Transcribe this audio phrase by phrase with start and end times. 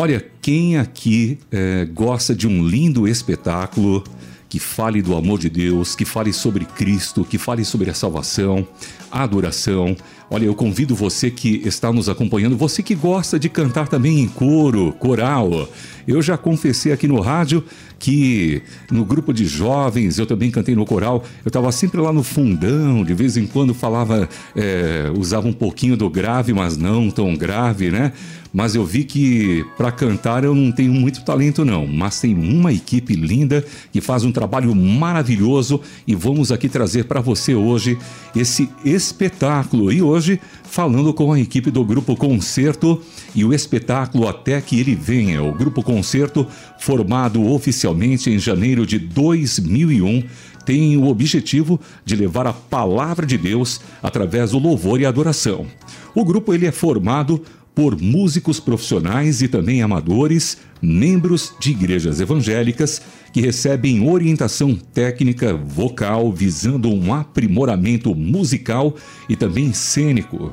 [0.00, 4.04] Olha, quem aqui é, gosta de um lindo espetáculo
[4.48, 8.64] que fale do amor de Deus, que fale sobre Cristo, que fale sobre a salvação,
[9.10, 9.96] a adoração.
[10.30, 14.28] Olha, eu convido você que está nos acompanhando, você que gosta de cantar também em
[14.28, 15.66] coro, coral.
[16.06, 17.64] Eu já confessei aqui no rádio
[17.98, 21.24] que no grupo de jovens eu também cantei no coral.
[21.44, 25.96] Eu estava sempre lá no fundão, de vez em quando falava, é, usava um pouquinho
[25.96, 28.12] do grave, mas não tão grave, né?
[28.52, 31.86] Mas eu vi que para cantar eu não tenho muito talento, não.
[31.86, 37.20] Mas tem uma equipe linda que faz um trabalho maravilhoso e vamos aqui trazer para
[37.20, 37.98] você hoje
[38.34, 39.92] esse espetáculo.
[39.92, 40.17] E hoje
[40.64, 43.02] falando com a equipe do Grupo Concerto
[43.34, 45.42] e o espetáculo Até que Ele Venha.
[45.42, 46.46] O Grupo Concerto,
[46.78, 50.24] formado oficialmente em janeiro de 2001,
[50.64, 55.66] tem o objetivo de levar a palavra de Deus através do louvor e adoração.
[56.14, 57.42] O grupo ele é formado
[57.78, 63.00] por músicos profissionais e também amadores, membros de igrejas evangélicas
[63.32, 68.96] que recebem orientação técnica vocal visando um aprimoramento musical
[69.28, 70.50] e também cênico.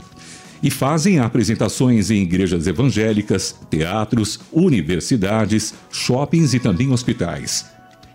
[0.61, 7.65] E fazem apresentações em igrejas evangélicas, teatros, universidades, shoppings e também hospitais.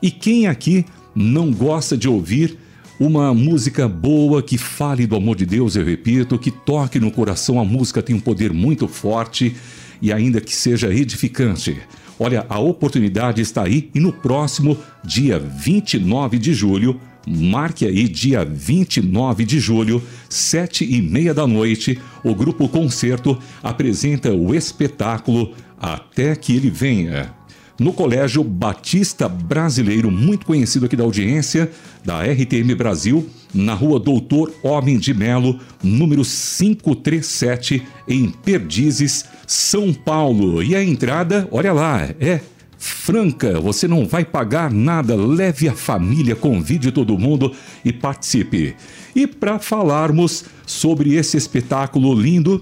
[0.00, 0.84] E quem aqui
[1.16, 2.56] não gosta de ouvir
[3.00, 7.58] uma música boa que fale do amor de Deus, eu repito, que toque no coração.
[7.58, 9.56] A música tem um poder muito forte
[10.02, 11.78] e ainda que seja edificante.
[12.18, 18.44] Olha, a oportunidade está aí e no próximo dia 29 de julho, marque aí dia
[18.44, 26.36] 29 de julho, sete e meia da noite, o Grupo Concerto apresenta o espetáculo Até
[26.36, 27.39] que Ele Venha
[27.80, 31.70] no Colégio Batista Brasileiro, muito conhecido aqui da audiência,
[32.04, 40.62] da RTM Brasil, na rua Doutor Homem de Melo, número 537, em Perdizes, São Paulo.
[40.62, 42.40] E a entrada, olha lá, é
[42.76, 45.16] franca, você não vai pagar nada.
[45.16, 47.50] Leve a família, convide todo mundo
[47.82, 48.76] e participe.
[49.16, 52.60] E para falarmos sobre esse espetáculo lindo,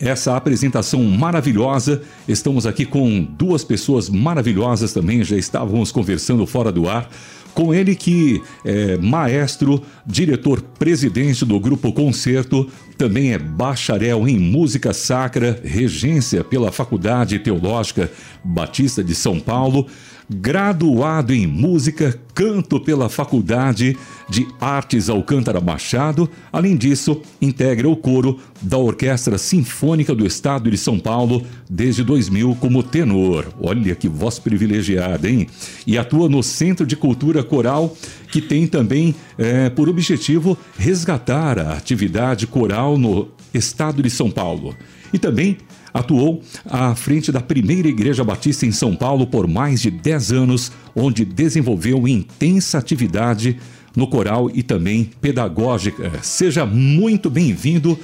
[0.00, 2.02] essa apresentação maravilhosa.
[2.26, 7.08] Estamos aqui com duas pessoas maravilhosas também, já estávamos conversando fora do ar.
[7.52, 14.92] Com ele que é maestro, diretor presidente do Grupo Concerto, também é bacharel em música
[14.92, 18.10] sacra, regência pela Faculdade Teológica
[18.44, 19.86] Batista de São Paulo,
[20.32, 23.96] graduado em música, canto pela Faculdade
[24.28, 26.30] de Artes Alcântara Machado.
[26.52, 32.56] Além disso, integra o coro da Orquestra Sinfônica do Estado de São Paulo desde 2000
[32.60, 33.52] como tenor.
[33.60, 35.48] Olha que voz privilegiada, hein?
[35.84, 37.96] E atua no Centro de Cultura Coral,
[38.30, 44.76] que tem também é, por objetivo resgatar a atividade coral no Estado de São Paulo.
[45.12, 45.58] E também
[45.92, 50.72] Atuou à frente da primeira Igreja Batista em São Paulo por mais de 10 anos,
[50.94, 53.56] onde desenvolveu intensa atividade
[53.96, 56.12] no coral e também pedagógica.
[56.22, 57.98] Seja muito bem-vindo,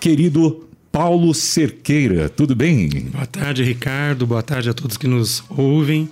[0.00, 2.28] querido Paulo Cerqueira.
[2.28, 2.88] Tudo bem?
[3.12, 4.26] Boa tarde, Ricardo.
[4.26, 6.10] Boa tarde a todos que nos ouvem.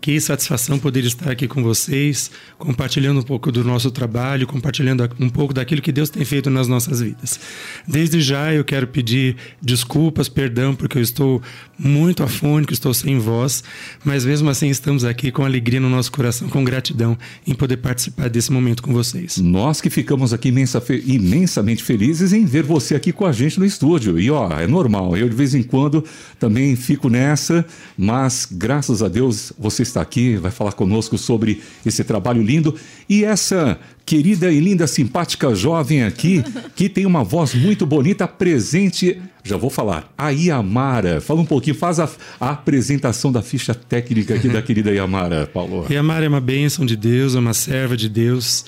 [0.00, 5.28] Que satisfação poder estar aqui com vocês, compartilhando um pouco do nosso trabalho, compartilhando um
[5.28, 7.40] pouco daquilo que Deus tem feito nas nossas vidas.
[7.86, 11.42] Desde já eu quero pedir desculpas, perdão, porque eu estou
[11.78, 13.62] muito afônico, estou sem voz,
[14.04, 17.16] mas mesmo assim estamos aqui com alegria no nosso coração, com gratidão
[17.46, 19.38] em poder participar desse momento com vocês.
[19.38, 23.64] Nós que ficamos aqui imensa, imensamente felizes em ver você aqui com a gente no
[23.64, 24.18] estúdio.
[24.18, 26.04] E ó, é normal, eu de vez em quando
[26.38, 27.64] também fico nessa,
[27.96, 32.74] mas graças a Deus você está aqui, vai falar conosco sobre esse trabalho lindo
[33.08, 33.78] e essa
[34.08, 36.42] querida e linda, simpática jovem aqui,
[36.74, 39.20] que tem uma voz muito bonita, presente.
[39.44, 41.20] Já vou falar, a Yamara.
[41.20, 42.08] Fala um pouquinho, faz a,
[42.40, 45.86] a apresentação da ficha técnica aqui da querida Yamara, Paulo.
[45.90, 48.64] Yamara é uma bênção de Deus, é uma serva de Deus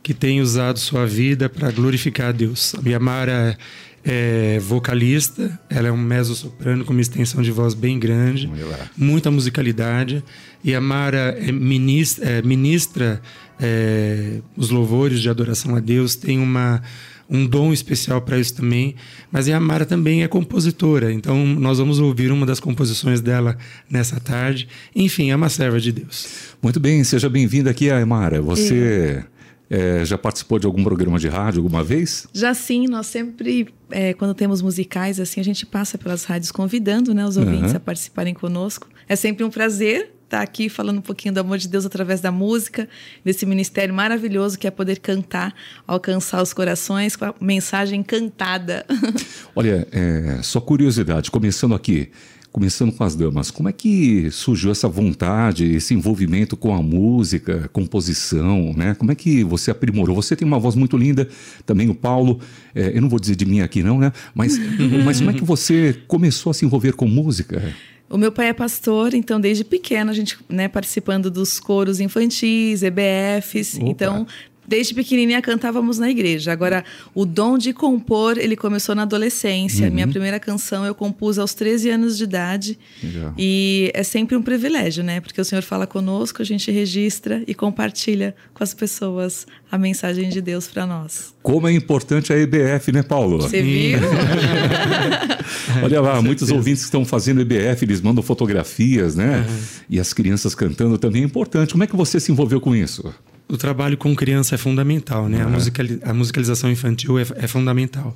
[0.00, 2.76] que tem usado sua vida para glorificar a Deus.
[2.76, 3.58] A Yamara
[4.04, 8.48] é vocalista, ela é um mezzo-soprano com uma extensão de voz bem grande,
[8.96, 10.22] muita musicalidade.
[10.62, 13.20] E a Mara é ministra, é, ministra
[13.60, 16.82] é, os louvores de adoração a Deus, tem uma,
[17.28, 18.94] um dom especial para isso também.
[19.30, 23.56] Mas a Mara também é compositora, então nós vamos ouvir uma das composições dela
[23.90, 24.68] nessa tarde.
[24.94, 26.54] Enfim, é uma serva de Deus.
[26.62, 28.40] Muito bem, seja bem-vinda aqui, Amara.
[28.40, 29.24] Você.
[29.70, 32.28] É, já participou de algum programa de rádio alguma vez?
[32.34, 37.14] Já sim, nós sempre, é, quando temos musicais, assim, a gente passa pelas rádios convidando
[37.14, 37.78] né, os ouvintes uhum.
[37.78, 38.86] a participarem conosco.
[39.08, 42.20] É sempre um prazer estar estar aqui falando um pouquinho do amor de Deus através
[42.20, 42.88] da música,
[43.24, 45.54] desse ministério maravilhoso que é poder cantar,
[45.86, 48.84] alcançar os corações com a mensagem cantada.
[49.54, 52.10] Olha, é, só curiosidade, começando aqui,
[52.50, 57.68] começando com as damas, como é que surgiu essa vontade, esse envolvimento com a música,
[57.72, 58.94] composição, né?
[58.94, 60.14] Como é que você aprimorou?
[60.16, 61.28] Você tem uma voz muito linda,
[61.66, 62.40] também o Paulo,
[62.74, 64.12] é, eu não vou dizer de mim aqui não, né?
[64.34, 64.58] Mas,
[65.04, 67.74] mas como é que você começou a se envolver com música?
[68.08, 72.82] O meu pai é pastor, então desde pequena a gente, né, participando dos coros infantis,
[72.82, 73.88] EBFs, Opa.
[73.88, 74.26] então
[74.66, 76.52] Desde pequenininha cantávamos na igreja.
[76.52, 76.84] Agora,
[77.14, 79.88] o dom de compor, ele começou na adolescência.
[79.88, 79.94] Uhum.
[79.94, 82.78] Minha primeira canção eu compus aos 13 anos de idade.
[83.02, 83.34] Legal.
[83.36, 85.20] E é sempre um privilégio, né?
[85.20, 90.28] Porque o Senhor fala conosco, a gente registra e compartilha com as pessoas a mensagem
[90.28, 91.34] de Deus para nós.
[91.42, 93.42] Como é importante a EBF, né, Paulo?
[93.42, 93.98] Você viu?
[95.82, 99.44] Olha lá, muitos ouvintes que estão fazendo EBF, eles mandam fotografias, né?
[99.46, 99.56] Uhum.
[99.90, 101.72] E as crianças cantando também é importante.
[101.72, 103.12] Como é que você se envolveu com isso?
[103.48, 105.38] O trabalho com criança é fundamental, né?
[105.38, 105.48] Uhum.
[105.48, 108.14] A, musical, a musicalização infantil é, é, fundamental.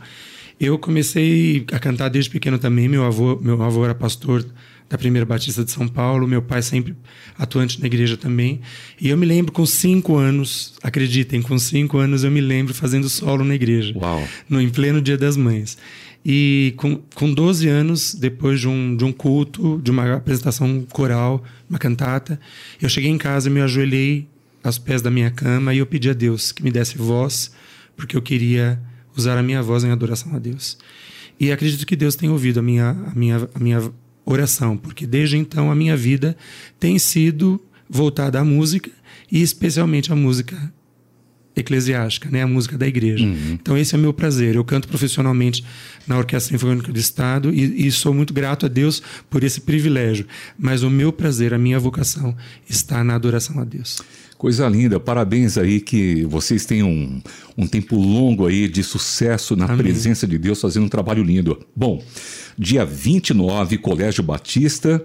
[0.58, 2.88] Eu comecei a cantar desde pequeno também.
[2.88, 4.44] Meu avô, meu avô era pastor
[4.88, 6.26] da Primeira Batista de São Paulo.
[6.26, 6.96] Meu pai sempre
[7.38, 8.60] atuante na igreja também.
[9.00, 13.08] E eu me lembro com cinco anos, acreditem, com cinco anos eu me lembro fazendo
[13.08, 13.92] solo na igreja.
[13.96, 14.26] Uau.
[14.48, 15.76] No, em pleno Dia das Mães.
[16.24, 21.44] E com, com 12 anos, depois de um, de um culto, de uma apresentação coral,
[21.70, 22.40] uma cantata,
[22.82, 24.26] eu cheguei em casa, me ajoelhei
[24.62, 27.50] aos pés da minha cama e eu pedi a Deus que me desse voz,
[27.96, 28.80] porque eu queria
[29.16, 30.78] usar a minha voz em adoração a Deus.
[31.38, 33.92] E acredito que Deus tem ouvido a minha, a minha, a minha
[34.24, 36.36] oração, porque desde então a minha vida
[36.78, 38.90] tem sido voltada à música
[39.30, 40.72] e especialmente à música
[41.56, 43.24] eclesiástica, né, a música da igreja.
[43.24, 43.58] Uhum.
[43.60, 44.54] Então esse é meu prazer.
[44.54, 45.64] Eu canto profissionalmente
[46.06, 50.26] na Orquestra Sinfônica do Estado e, e, sou muito grato a Deus por esse privilégio.
[50.58, 52.36] Mas o meu prazer, a minha vocação
[52.68, 54.00] está na adoração a Deus.
[54.38, 57.20] Coisa linda, parabéns aí que vocês tenham um,
[57.56, 59.78] um tempo longo aí de sucesso na Amém.
[59.78, 61.58] presença de Deus, fazendo um trabalho lindo.
[61.74, 62.00] Bom,
[62.56, 65.04] dia 29, Colégio Batista,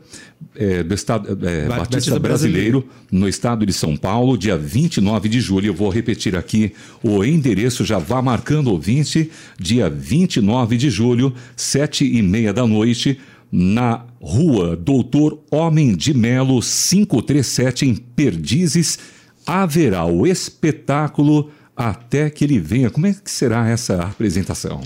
[0.56, 5.28] é, do Estado, é, Batista, Batista Brasileiro, Brasileiro, no estado de São Paulo, dia 29
[5.28, 5.66] de julho.
[5.66, 6.72] Eu vou repetir aqui
[7.02, 13.18] o endereço, já vá marcando ouvinte, dia 29 de julho, sete e meia da noite,
[13.52, 19.00] na rua Doutor Homem de Melo, 537, em Perdizes,
[19.46, 22.90] haverá o espetáculo até que ele venha.
[22.90, 24.82] Como é que será essa apresentação?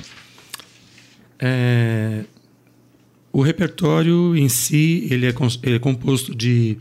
[1.39, 2.23] É,
[3.31, 5.33] o repertório em si ele é,
[5.63, 6.77] ele é composto de,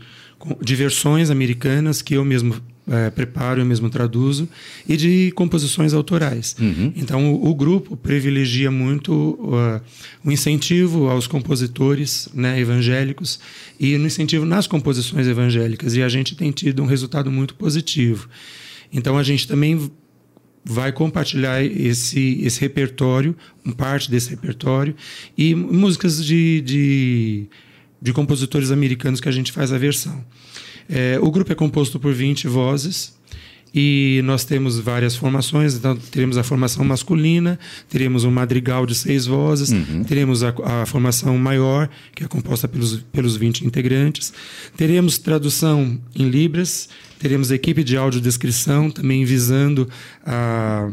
[0.61, 2.55] de versões americanas que eu mesmo
[2.87, 4.47] é, preparo, eu mesmo traduzo,
[4.87, 6.55] e de composições autorais.
[6.59, 6.93] Uhum.
[6.95, 9.81] Então, o, o, grupo privilegia muito uh,
[10.23, 13.39] o incentivo aos compositores né, evangélicos
[13.79, 18.29] e no incentivo nas composições evangélicas, e a gente tem tido um resultado muito positivo.
[18.91, 19.91] Então, a gente também
[20.63, 23.35] vai compartilhar esse, esse repertório,
[23.77, 24.95] parte desse repertório,
[25.37, 27.47] e músicas de, de,
[28.01, 30.23] de compositores americanos que a gente faz a versão.
[30.89, 33.17] É, o grupo é composto por 20 vozes
[33.73, 35.75] e nós temos várias formações.
[35.75, 40.03] Então, teremos a formação masculina, teremos um madrigal de seis vozes, uhum.
[40.03, 44.33] teremos a, a, formação maior, que é composta pelos, pelos 20 integrantes,
[44.75, 49.87] teremos tradução em Libras, teremos equipe de audiodescrição, também visando
[50.25, 50.91] a.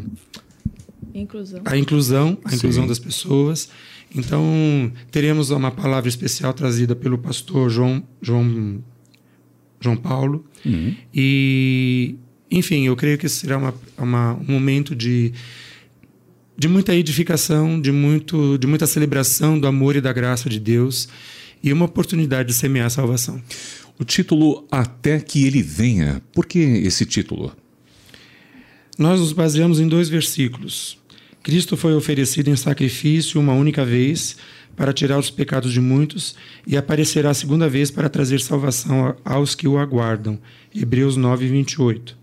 [1.13, 1.61] Inclusão.
[1.63, 3.69] A inclusão, a inclusão das pessoas.
[4.13, 8.83] Então, teremos uma palavra especial trazida pelo pastor João, João
[9.79, 10.45] João Paulo.
[10.65, 10.95] Uhum.
[11.13, 12.15] E,
[12.49, 15.33] enfim, eu creio que será uma, uma, um momento de,
[16.57, 21.07] de muita edificação, de, muito, de muita celebração do amor e da graça de Deus
[21.63, 23.41] e uma oportunidade de semear a salvação.
[23.97, 26.21] O título Até que Ele Venha.
[26.33, 27.51] Por que esse título?
[28.97, 30.97] Nós nos baseamos em dois versículos.
[31.41, 34.37] Cristo foi oferecido em sacrifício uma única vez
[34.75, 36.35] para tirar os pecados de muitos
[36.67, 40.39] e aparecerá a segunda vez para trazer salvação aos que o aguardam.
[40.73, 42.17] Hebreus 9, 28.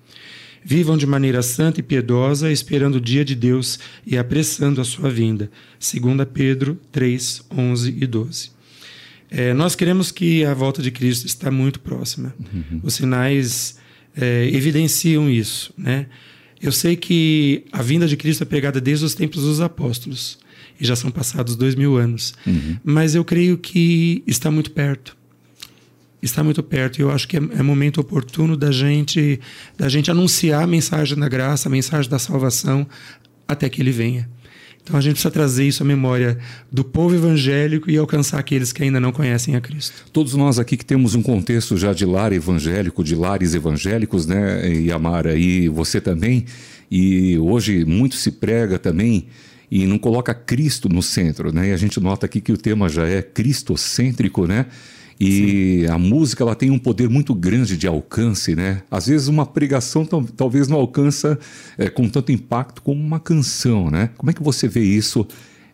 [0.64, 5.10] Vivam de maneira santa e piedosa, esperando o dia de Deus e apressando a sua
[5.10, 5.50] vinda.
[5.80, 8.50] 2 Pedro 3, 11 e 12.
[9.28, 12.34] É, nós queremos que a volta de Cristo está muito próxima.
[12.38, 12.80] Uhum.
[12.82, 13.78] Os sinais
[14.14, 15.72] é, evidenciam isso.
[15.76, 16.06] Né?
[16.60, 20.38] Eu sei que a vinda de Cristo é pegada desde os tempos dos apóstolos
[20.82, 22.34] e já são passados dois mil anos.
[22.44, 22.76] Uhum.
[22.82, 25.16] Mas eu creio que está muito perto.
[26.20, 29.40] Está muito perto e eu acho que é, é momento oportuno da gente,
[29.78, 32.84] da gente anunciar a mensagem da graça, a mensagem da salvação,
[33.46, 34.28] até que ele venha.
[34.82, 36.36] Então a gente precisa trazer isso à memória
[36.70, 40.04] do povo evangélico e alcançar aqueles que ainda não conhecem a Cristo.
[40.12, 44.68] Todos nós aqui que temos um contexto já de lar evangélico, de lares evangélicos, né,
[44.68, 46.44] Yamara, e você também,
[46.90, 49.28] e hoje muito se prega também
[49.74, 51.70] e não coloca Cristo no centro, né?
[51.70, 54.66] E a gente nota aqui que o tema já é cristocêntrico, né?
[55.18, 55.90] E Sim.
[55.90, 58.82] a música ela tem um poder muito grande de alcance, né?
[58.90, 60.04] Às vezes uma pregação
[60.36, 61.38] talvez não alcança
[61.78, 64.10] é, com tanto impacto como uma canção, né?
[64.18, 65.26] Como é que você vê isso,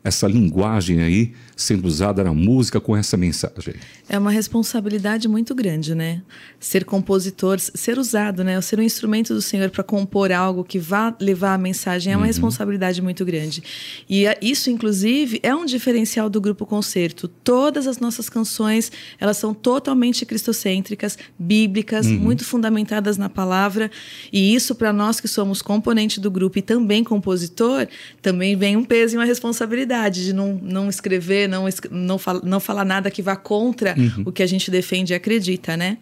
[0.05, 3.75] essa linguagem aí sendo usada na música com essa mensagem?
[4.09, 6.23] É uma responsabilidade muito grande, né?
[6.61, 8.61] Ser compositor, ser usado, né?
[8.61, 12.23] Ser um instrumento do Senhor para compor algo que vá levar a mensagem é uma
[12.23, 12.27] uhum.
[12.29, 13.61] responsabilidade muito grande.
[14.09, 17.27] E isso, inclusive, é um diferencial do grupo Concerto.
[17.27, 22.19] Todas as nossas canções, elas são totalmente cristocêntricas, bíblicas, uhum.
[22.19, 23.91] muito fundamentadas na palavra.
[24.33, 27.89] E isso, para nós que somos componente do grupo e também compositor,
[28.23, 32.61] também vem um peso e uma responsabilidade de não, não escrever, não, não, fala, não
[32.61, 34.25] falar nada que vá contra uhum.
[34.27, 35.99] o que a gente defende e acredita, né?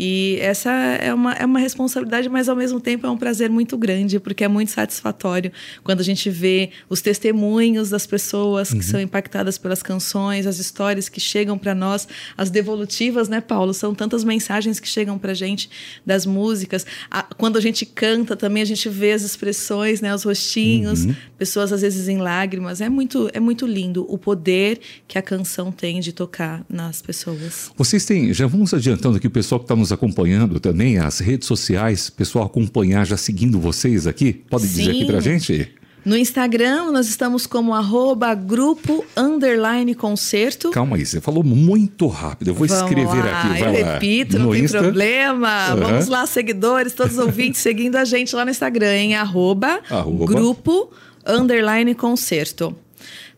[0.00, 3.76] E essa é uma, é uma responsabilidade, mas ao mesmo tempo é um prazer muito
[3.76, 5.50] grande, porque é muito satisfatório
[5.82, 8.78] quando a gente vê os testemunhos das pessoas uhum.
[8.78, 13.74] que são impactadas pelas canções, as histórias que chegam para nós, as devolutivas, né, Paulo?
[13.74, 15.68] São tantas mensagens que chegam para gente
[16.06, 16.86] das músicas.
[17.10, 21.16] A, quando a gente canta também, a gente vê as expressões, né, os rostinhos, uhum.
[21.36, 22.80] pessoas às vezes em lágrimas.
[22.80, 24.78] É muito, é muito lindo o poder
[25.08, 27.72] que a canção tem de tocar nas pessoas.
[27.76, 31.18] Vocês têm, já vamos adiantando aqui o pessoal que está nos nos acompanhando também, as
[31.18, 34.32] redes sociais, pessoal acompanhar já seguindo vocês aqui?
[34.32, 34.76] Pode Sim.
[34.78, 35.72] dizer aqui pra gente?
[36.04, 40.70] No Instagram, nós estamos como arroba grupo underline concerto.
[40.70, 42.48] Calma aí, você falou muito rápido.
[42.48, 43.40] Eu vou Vamos escrever lá.
[43.40, 43.48] aqui.
[43.60, 43.92] Vai Eu lá.
[43.94, 44.78] repito, no não tem Insta?
[44.78, 45.74] problema.
[45.74, 45.80] Uhum.
[45.80, 50.26] Vamos lá, seguidores, todos os ouvintes seguindo a gente lá no Instagram, em arroba, arroba.
[50.26, 50.90] grupo
[51.26, 52.74] underline concerto.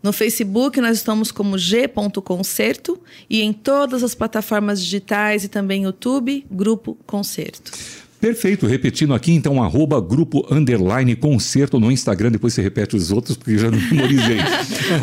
[0.02, 6.45] No Facebook nós estamos como g.concerto e em todas as plataformas digitais e também YouTube,
[6.50, 7.73] Grupo Concerto.
[8.21, 13.35] Perfeito, repetindo aqui, então, arroba grupo underline concerto no Instagram, depois você repete os outros,
[13.35, 14.37] porque já não memorizei.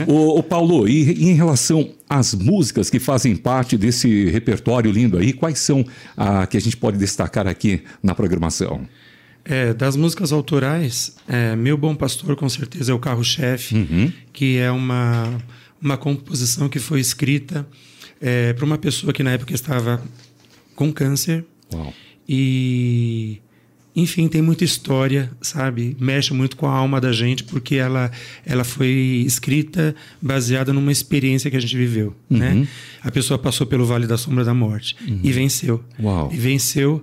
[0.07, 5.17] o, o, Paulo, e, e, em relação às músicas que fazem parte desse repertório lindo
[5.17, 5.83] aí, quais são
[6.15, 8.81] a que a gente pode destacar aqui na programação?
[9.49, 14.11] É, das músicas autorais, é, Meu Bom Pastor com certeza é o carro-chefe, uhum.
[14.33, 15.37] que é uma,
[15.81, 17.65] uma composição que foi escrita
[18.19, 20.03] é, para uma pessoa que na época estava
[20.75, 21.45] com câncer.
[21.73, 21.93] Uau.
[22.27, 23.39] E,
[23.95, 25.95] enfim, tem muita história, sabe?
[25.97, 28.11] Mexe muito com a alma da gente, porque ela,
[28.45, 32.37] ela foi escrita baseada numa experiência que a gente viveu, uhum.
[32.37, 32.67] né?
[33.01, 35.21] A pessoa passou pelo Vale da Sombra da Morte uhum.
[35.23, 35.81] e venceu.
[35.97, 36.29] Uau.
[36.33, 37.01] E venceu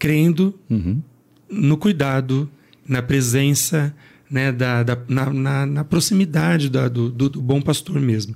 [0.00, 1.00] crendo uhum
[1.48, 2.48] no cuidado,
[2.86, 3.94] na presença,
[4.30, 8.34] né, da, da na, na, na, proximidade da, do, do, do, bom pastor mesmo.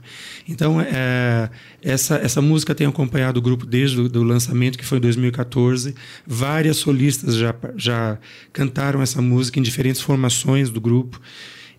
[0.48, 1.50] Então, é,
[1.82, 5.94] essa, essa música tem acompanhado o grupo desde o lançamento, que foi em 2014.
[6.26, 8.18] Várias solistas já, já
[8.52, 11.20] cantaram essa música em diferentes formações do grupo.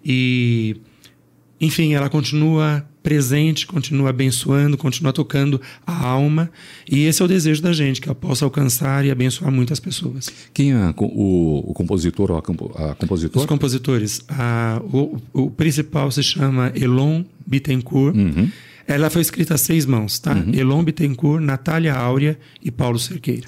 [0.03, 0.77] E,
[1.61, 6.49] enfim, ela continua presente, continua abençoando, continua tocando a alma.
[6.89, 10.29] E esse é o desejo da gente, que ela possa alcançar e abençoar muitas pessoas.
[10.53, 13.39] Quem é o, o compositor ou a, a compositora?
[13.39, 14.21] Os compositores.
[14.27, 18.15] A, o, o, principal se chama Elon Bittencourt.
[18.15, 18.49] Uhum.
[18.87, 20.33] Ela foi escrita a seis mãos, tá?
[20.33, 20.53] Uhum.
[20.53, 23.47] Elon Bittencourt, Natália Áurea e Paulo Cerqueira.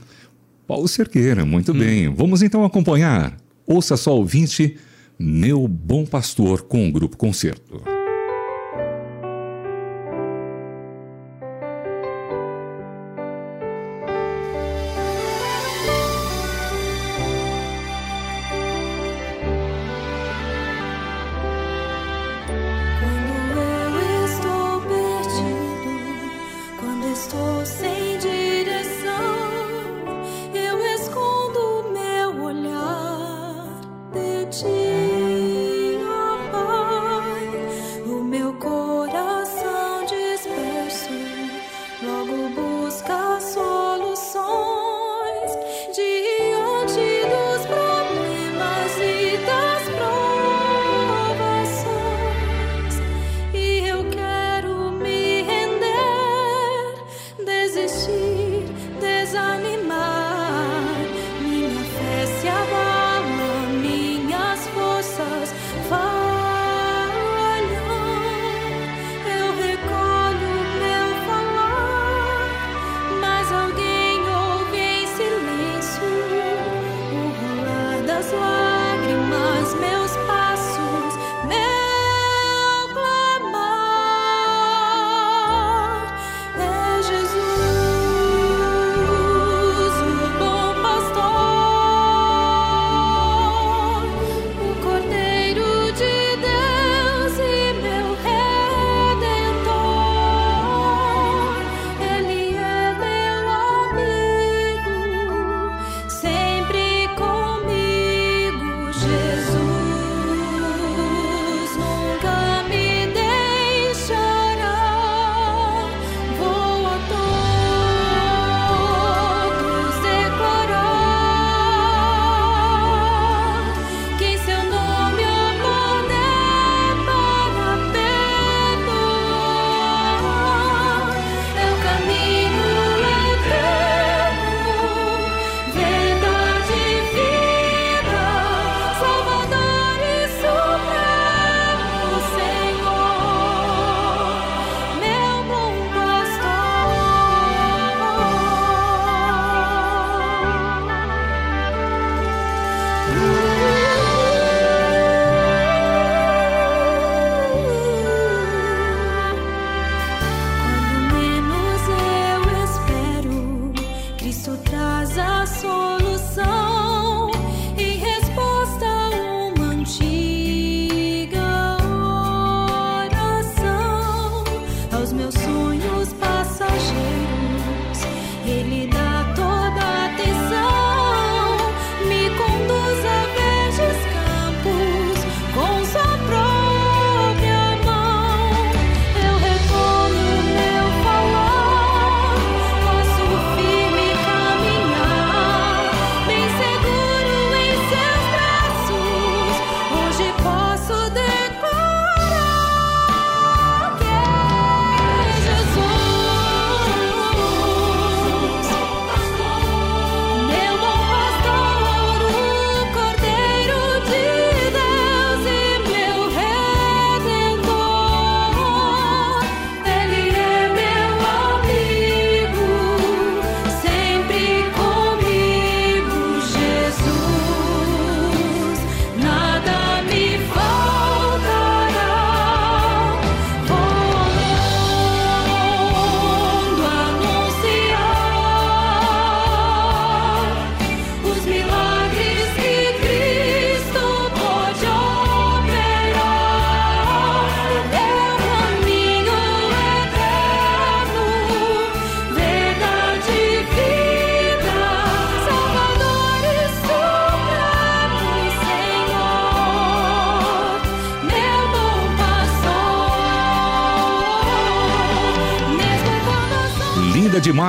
[0.68, 1.80] Paulo Cerqueira, muito uhum.
[1.80, 2.10] bem.
[2.14, 3.38] Vamos então acompanhar.
[3.66, 4.76] Ouça só, ouvinte,
[5.20, 7.93] Meu Bom Pastor com o Grupo Concerto.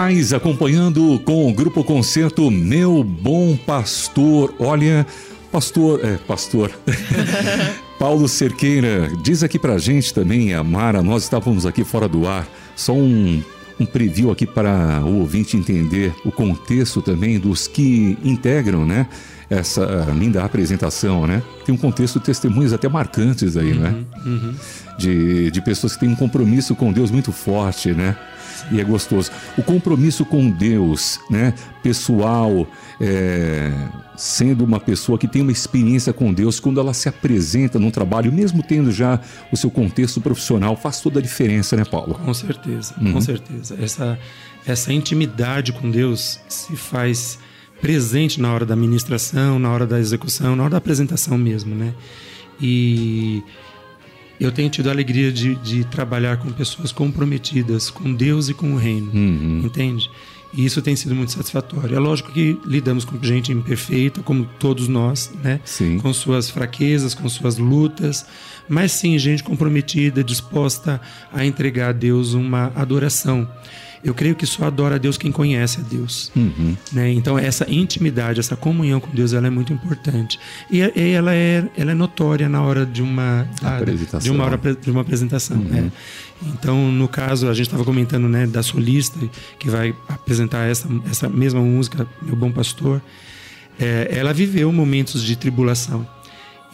[0.04, 4.54] Acompanhando com o Grupo Concerto Meu Bom Pastor.
[4.58, 5.06] Olha,
[5.50, 6.70] pastor, é, pastor.
[7.98, 12.92] Paulo Cerqueira, diz aqui pra gente também, Amara, nós estávamos aqui fora do ar, só
[12.92, 13.42] um,
[13.80, 19.06] um preview aqui para o ouvinte entender o contexto também dos que integram, né?
[19.48, 21.42] Essa linda apresentação, né?
[21.64, 23.88] Tem um contexto de testemunhos até marcantes aí, né?
[23.88, 24.04] uhum, né?
[24.26, 24.54] Uhum.
[24.98, 28.14] De, de pessoas que têm um compromisso com Deus muito forte, né?
[28.70, 29.30] E é gostoso.
[29.56, 32.66] O compromisso com Deus, né, pessoal,
[33.00, 33.72] é,
[34.16, 38.32] sendo uma pessoa que tem uma experiência com Deus, quando ela se apresenta num trabalho,
[38.32, 39.20] mesmo tendo já
[39.52, 42.14] o seu contexto profissional, faz toda a diferença, né, Paulo?
[42.14, 43.12] Com certeza, uhum.
[43.12, 43.76] com certeza.
[43.80, 44.18] Essa,
[44.66, 47.38] essa intimidade com Deus se faz
[47.80, 51.92] presente na hora da ministração, na hora da execução, na hora da apresentação mesmo, né?
[52.60, 53.42] E
[54.40, 58.72] eu tenho tido a alegria de, de trabalhar com pessoas comprometidas com Deus e com
[58.72, 59.62] o reino, uhum.
[59.64, 60.10] entende?
[60.56, 61.96] E isso tem sido muito satisfatório.
[61.96, 65.60] É lógico que lidamos com gente imperfeita, como todos nós, né?
[65.64, 65.98] Sim.
[65.98, 68.24] Com suas fraquezas, com suas lutas,
[68.68, 71.00] mas sim gente comprometida, disposta
[71.32, 73.48] a entregar a Deus uma adoração.
[74.04, 76.30] Eu creio que só adora a Deus quem conhece a Deus.
[76.36, 76.76] Uhum.
[76.92, 77.10] Né?
[77.12, 80.38] Então, essa intimidade, essa comunhão com Deus, ela é muito importante.
[80.70, 83.48] E, e ela, é, ela é notória na hora de uma,
[84.20, 85.56] de uma, hora, de uma apresentação.
[85.56, 85.64] Uhum.
[85.64, 85.92] Né?
[86.48, 89.18] Então, no caso, a gente estava comentando né, da solista
[89.58, 93.00] que vai apresentar essa, essa mesma música, Meu Bom Pastor.
[93.80, 96.06] É, ela viveu momentos de tribulação.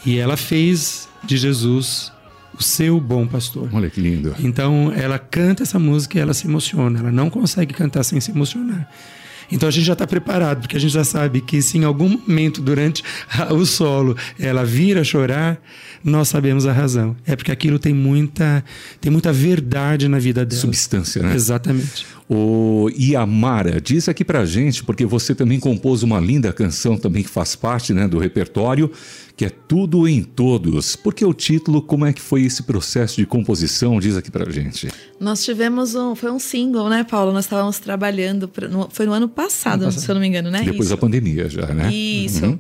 [0.05, 2.11] E ela fez de Jesus
[2.61, 3.69] o seu bom pastor.
[3.73, 4.35] Olha que lindo.
[4.39, 6.99] Então ela canta essa música e ela se emociona.
[7.01, 8.89] Ela não consegue cantar sem se emocionar.
[9.51, 12.09] Então a gente já está preparado, porque a gente já sabe que se em algum
[12.11, 13.03] momento durante
[13.51, 15.61] o solo ela vir a chorar,
[16.05, 17.17] nós sabemos a razão.
[17.27, 18.65] É porque aquilo tem muita,
[19.01, 20.61] tem muita verdade na vida dela.
[20.61, 21.35] Substância, né?
[21.35, 22.07] Exatamente.
[22.33, 27.29] O Iamara, diz aqui pra gente, porque você também compôs uma linda canção também que
[27.29, 28.89] faz parte né, do repertório,
[29.37, 30.95] que é Tudo em Todos.
[30.95, 31.83] Por que o título?
[31.83, 33.99] Como é que foi esse processo de composição?
[33.99, 34.87] Diz aqui pra gente.
[35.19, 36.15] Nós tivemos um.
[36.15, 37.33] Foi um single, né, Paulo?
[37.33, 38.47] Nós estávamos trabalhando.
[38.47, 40.61] Pra, no, foi no ano passado, ano passado, se eu não me engano, né?
[40.61, 40.91] Depois Isso.
[40.91, 41.93] da pandemia já, né?
[41.93, 42.45] Isso.
[42.45, 42.59] Uhum.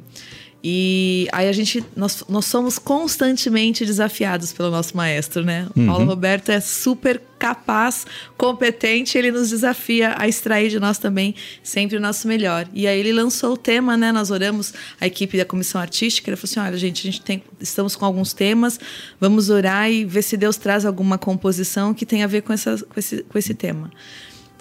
[0.62, 5.66] E aí a gente, nós, nós somos constantemente desafiados pelo nosso maestro, né?
[5.75, 5.87] O uhum.
[5.87, 11.96] Paulo Roberto é super capaz, competente, ele nos desafia a extrair de nós também sempre
[11.96, 12.68] o nosso melhor.
[12.75, 14.12] E aí ele lançou o tema, né?
[14.12, 17.42] Nós oramos, a equipe da comissão artística, ele falou assim: olha, gente, a gente tem,
[17.59, 18.79] estamos com alguns temas,
[19.18, 22.77] vamos orar e ver se Deus traz alguma composição que tenha a ver com, essa,
[22.77, 23.90] com, esse, com esse tema.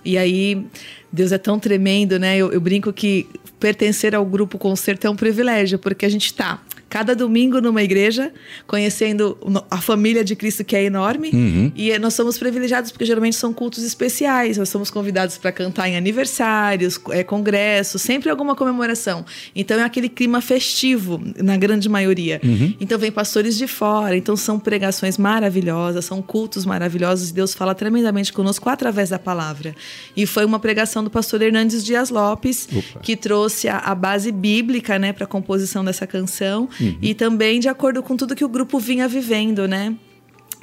[0.04, 0.66] E aí,
[1.12, 2.38] Deus é tão tremendo, né?
[2.38, 3.28] Eu, eu, brinco que
[3.60, 8.34] pertencer ao grupo concerto é um privilégio, porque a gente está cada domingo numa igreja,
[8.66, 9.38] conhecendo
[9.70, 11.30] a família de Cristo que é enorme.
[11.32, 11.72] Uhum.
[11.76, 14.58] E nós somos privilegiados porque geralmente são cultos especiais.
[14.58, 19.24] Nós somos convidados para cantar em aniversários, é, congressos, sempre alguma comemoração.
[19.56, 22.42] Então é aquele clima festivo, na grande maioria.
[22.44, 22.74] Uhum.
[22.80, 27.32] Então vem pastores de fora, então são pregações maravilhosas, são cultos maravilhosos.
[27.32, 29.76] Deus fala tremendamente conosco através da palavra.
[30.16, 33.00] E foi uma pregação do pastor Hernandes Dias Lopes, Opa.
[33.02, 36.68] que trouxe a, a base bíblica né, para a composição dessa canção.
[36.80, 36.98] Uhum.
[37.02, 39.96] E também de acordo com tudo que o grupo vinha vivendo, né?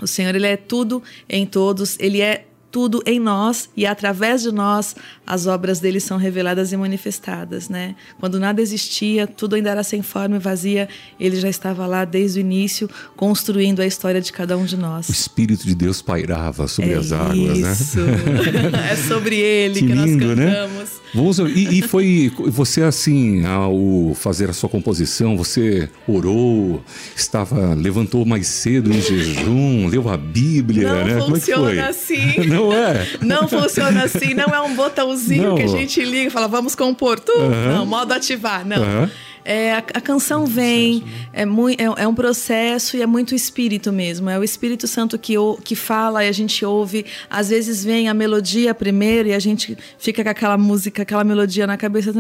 [0.00, 4.52] O Senhor, ele é tudo em todos, ele é tudo em nós e através de
[4.52, 4.94] nós
[5.26, 7.94] as obras dele são reveladas e manifestadas, né?
[8.20, 10.86] Quando nada existia, tudo ainda era sem forma e vazia,
[11.18, 12.86] ele já estava lá desde o início
[13.16, 15.08] construindo a história de cada um de nós.
[15.08, 17.98] O Espírito de Deus pairava sobre é as águas, isso.
[17.98, 18.12] né?
[18.92, 20.46] é sobre ele Que que, lindo, nós né?
[20.46, 20.90] cantamos.
[21.14, 26.84] Vamos, e, e foi você assim, ao fazer a sua composição, você orou,
[27.16, 31.14] estava levantou mais cedo em jejum, leu a Bíblia, Não né?
[31.20, 31.78] Como é que funciona foi?
[31.78, 32.40] assim.
[32.46, 33.06] Não é?
[33.20, 35.54] Não funciona assim, não é um botãozinho Não.
[35.56, 37.18] que a gente liga e fala, vamos compor.
[37.20, 37.32] Tu?
[37.32, 37.76] Aham.
[37.78, 38.82] Não, modo ativar, não.
[38.82, 39.10] Aham.
[39.46, 43.92] É, a, a canção vem, é, mui- é, é um processo e é muito espírito
[43.92, 44.28] mesmo.
[44.28, 47.06] É o Espírito Santo que, ou- que fala e a gente ouve.
[47.30, 51.66] Às vezes vem a melodia primeiro e a gente fica com aquela música, aquela melodia
[51.66, 52.12] na cabeça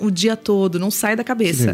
[0.00, 1.72] o dia todo, não sai da cabeça.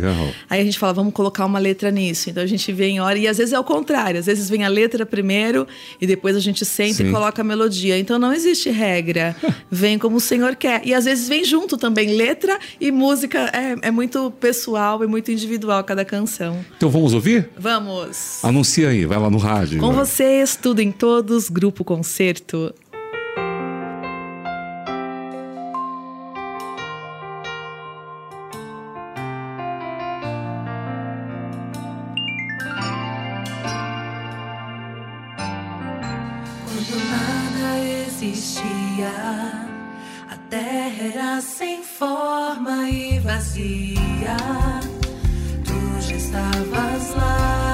[0.51, 2.29] Aí a gente fala, vamos colocar uma letra nisso.
[2.29, 4.19] Então a gente vem, hora, e às vezes é o contrário.
[4.21, 5.67] Às vezes vem a letra primeiro
[6.01, 7.09] e depois a gente senta Sim.
[7.09, 7.99] e coloca a melodia.
[7.99, 9.35] Então não existe regra.
[9.71, 10.83] Vem como o Senhor quer.
[10.85, 13.51] E às vezes vem junto também letra e música.
[13.53, 16.59] É, é muito pessoal e muito individual cada canção.
[16.77, 17.49] Então vamos ouvir?
[17.57, 18.41] Vamos!
[18.43, 19.79] Anuncia aí, vai lá no rádio.
[19.79, 22.75] Com vocês, tudo em todos, grupo concerto.
[41.01, 44.37] Era sem forma e vazia.
[45.65, 47.68] Tu já estavas lá.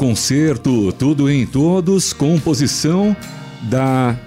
[0.00, 3.14] Concerto, tudo em todos, composição
[3.64, 4.18] da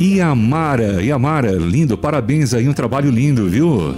[0.00, 1.02] Iamara.
[1.02, 3.94] Iamara, lindo, parabéns aí, um trabalho lindo, viu?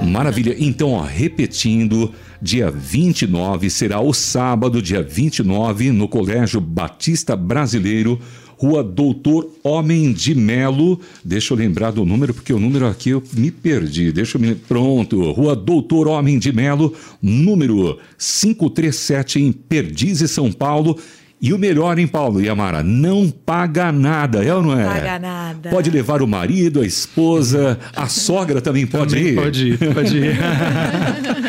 [0.00, 0.54] Maravilha.
[0.56, 8.20] Então, ó, repetindo, dia 29 será o sábado, dia 29, no Colégio Batista Brasileiro,
[8.60, 11.00] Rua Doutor Homem de Melo.
[11.24, 14.12] Deixa eu lembrar do número, porque o número aqui eu me perdi.
[14.12, 14.54] Deixa eu me.
[14.54, 15.32] Pronto.
[15.32, 20.98] Rua Doutor Homem de Melo, número 537, em Perdizes, São Paulo.
[21.42, 22.82] E o melhor, hein, Paulo e Amara?
[22.82, 24.84] Não paga nada, é ou não é?
[24.84, 25.70] Paga nada.
[25.70, 29.34] Pode levar o marido, a esposa, a sogra também pode Também ir.
[29.36, 30.36] Pode ir, pode ir.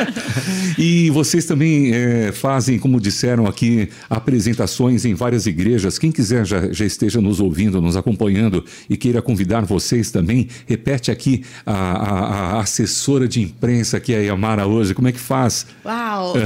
[0.77, 5.99] E vocês também eh, fazem, como disseram aqui, apresentações em várias igrejas.
[5.99, 11.11] Quem quiser já, já esteja nos ouvindo, nos acompanhando e queira convidar vocês também, repete
[11.11, 14.93] aqui a, a- a assessora de imprensa que é a Yamara hoje.
[14.95, 15.67] Como é que faz?
[15.85, 16.33] Uau!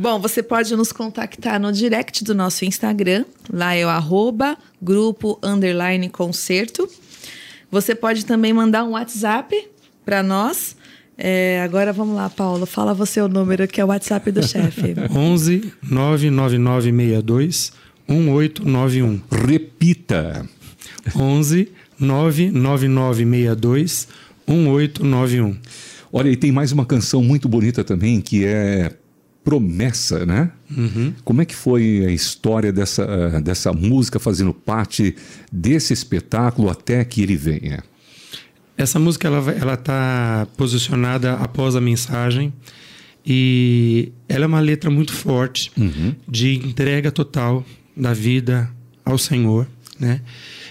[0.00, 3.26] Bom, você pode nos contactar no direct do nosso Instagram.
[3.52, 6.88] Lá é o arroba grupo underline concerto.
[7.70, 9.54] Você pode também mandar um WhatsApp
[10.02, 10.74] para nós.
[11.18, 12.64] É, agora vamos lá, Paulo.
[12.64, 14.94] Fala você o número que é o WhatsApp do chefe.
[15.14, 17.70] 11 99962
[18.08, 19.20] 1891.
[19.30, 20.48] Repita.
[21.14, 24.08] 11 99962
[24.48, 25.58] 1891.
[26.10, 28.92] Olha, e tem mais uma canção muito bonita também, que é
[29.44, 30.50] Promessa, né?
[31.24, 35.16] Como é que foi a história dessa, eh, dessa música fazendo parte
[35.50, 37.82] desse espetáculo até que ele venha?
[38.76, 42.52] Essa música ela ela está posicionada após a mensagem
[43.26, 45.70] e ela é uma letra muito forte
[46.28, 47.64] de entrega total
[47.96, 48.70] da vida
[49.04, 49.66] ao Senhor,
[49.98, 50.20] né?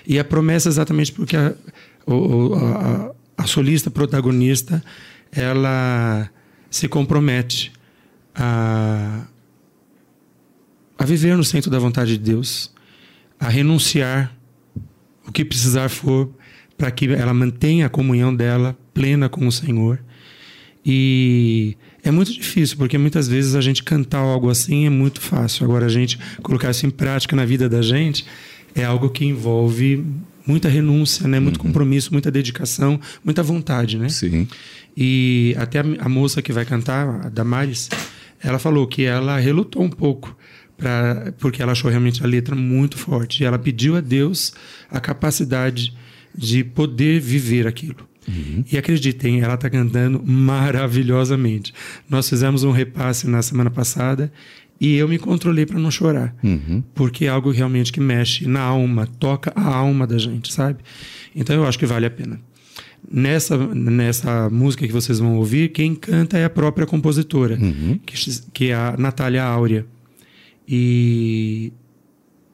[0.07, 1.53] E a promessa é exatamente porque a,
[2.07, 4.83] o- a- a solista protagonista
[5.31, 6.29] ela
[6.69, 7.71] se compromete
[8.39, 9.27] a
[10.99, 12.69] a viver no centro da vontade de Deus,
[13.39, 14.35] a renunciar
[15.25, 16.29] o que precisar for
[16.77, 19.97] para que ela mantenha a comunhão dela plena com o Senhor.
[20.85, 25.63] E é muito difícil, porque muitas vezes a gente cantar algo assim é muito fácil.
[25.63, 28.25] Agora, a gente colocar isso em prática na vida da gente
[28.75, 30.03] é algo que envolve
[30.45, 31.39] muita renúncia, né?
[31.39, 33.97] muito compromisso, muita dedicação, muita vontade.
[33.97, 34.09] Né?
[34.09, 34.47] Sim.
[34.97, 37.89] E até a, a moça que vai cantar, a Damares,
[38.41, 40.35] ela falou que ela relutou um pouco,
[40.77, 43.43] pra, porque ela achou realmente a letra muito forte.
[43.43, 44.53] E ela pediu a Deus
[44.89, 45.93] a capacidade
[46.35, 48.07] de poder viver aquilo.
[48.71, 51.73] E acreditem, ela está cantando maravilhosamente.
[52.07, 54.31] Nós fizemos um repasse na semana passada
[54.79, 56.33] e eu me controlei para não chorar,
[56.95, 60.79] porque é algo realmente que mexe na alma, toca a alma da gente, sabe?
[61.35, 62.39] Então eu acho que vale a pena.
[63.11, 67.57] Nessa, nessa música que vocês vão ouvir, quem canta é a própria compositora,
[68.05, 68.15] que,
[68.53, 69.85] que é a Natália Áurea.
[70.67, 71.73] E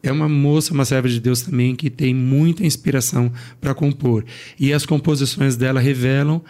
[0.02, 4.24] é uma moça, uma serva de Deus também, que tem muita inspiração para compor.
[4.60, 6.42] E as composições dela revelam,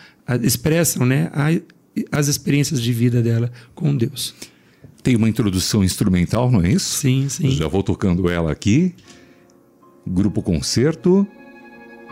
[0.44, 1.32] expressam né,
[2.12, 4.36] as experiências de vida dela com Deus.
[5.02, 6.98] Tem uma introdução instrumental, não é isso?
[6.98, 7.52] Sim, sim.
[7.52, 8.94] Já vou tocando ela aqui.
[10.06, 11.26] Grupo Concerto,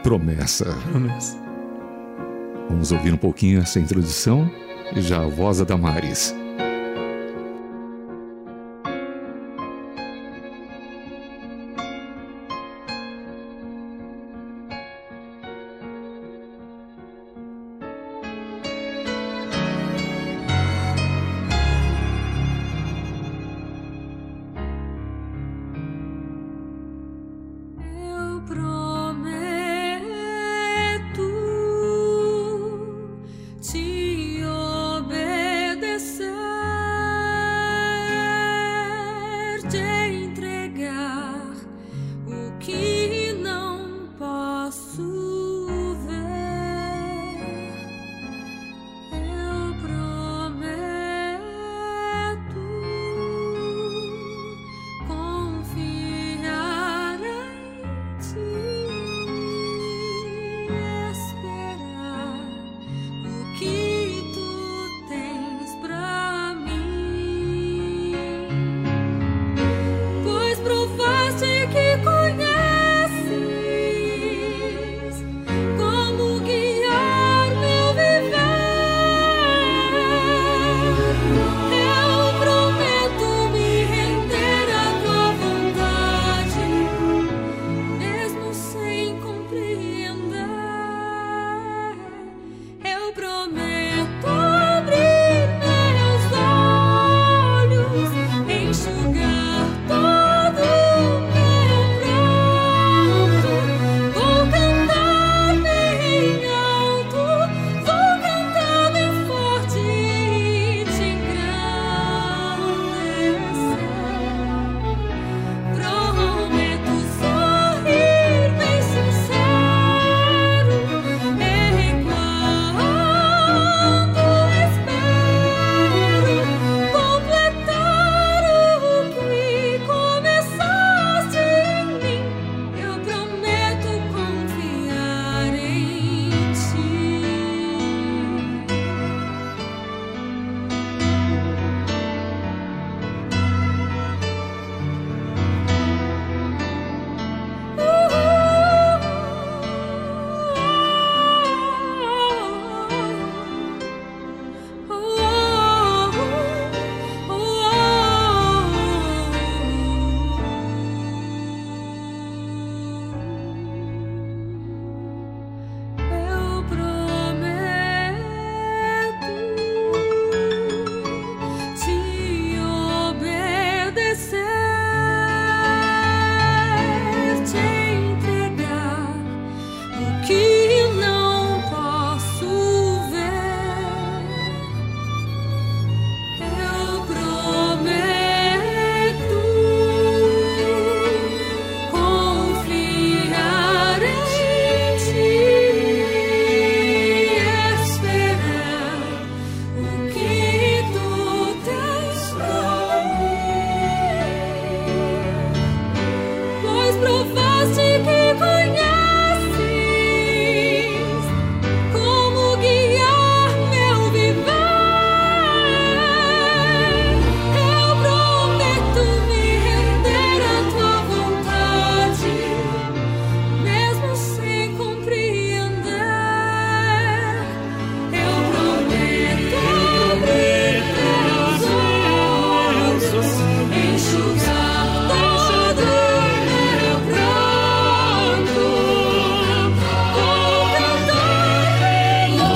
[0.02, 0.66] Promessa.
[0.90, 1.43] Promessa.
[2.70, 4.50] Vamos ouvir um pouquinho essa introdução
[4.96, 6.43] e já a voz da Damares.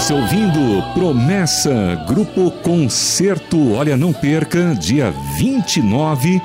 [0.08, 3.74] Você ouvindo Promessa, Grupo Concerto.
[3.74, 6.42] Olha, não perca, dia 29,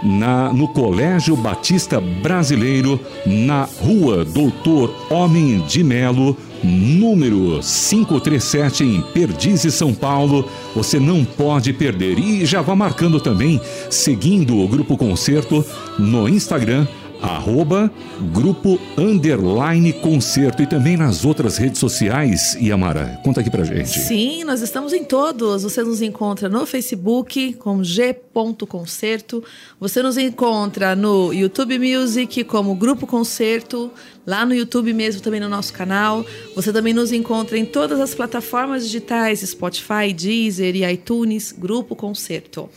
[0.00, 9.74] na, no Colégio Batista Brasileiro, na rua Doutor Homem de Melo, número 537, em Perdizes,
[9.74, 10.48] São Paulo.
[10.76, 12.16] Você não pode perder.
[12.16, 15.66] E já vá marcando também, seguindo o Grupo Concerto
[15.98, 16.86] no Instagram
[17.22, 17.90] arroba
[18.32, 22.56] grupo underline concerto e também nas outras redes sociais.
[22.60, 23.98] Yamara, conta aqui pra gente.
[23.98, 25.62] Sim, nós estamos em todos.
[25.62, 29.42] Você nos encontra no Facebook como g.concerto.
[29.78, 33.90] Você nos encontra no YouTube Music como Grupo Concerto.
[34.30, 36.24] Lá no YouTube mesmo, também no nosso canal.
[36.54, 42.68] Você também nos encontra em todas as plataformas digitais, Spotify, Deezer e iTunes, Grupo Concerto.